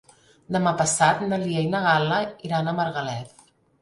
Demà 0.55 0.71
passat 0.79 1.21
na 1.33 1.39
Lia 1.43 1.63
i 1.65 1.67
na 1.75 1.81
Gal·la 1.89 2.17
iran 2.49 2.73
a 2.73 2.75
Margalef. 2.81 3.45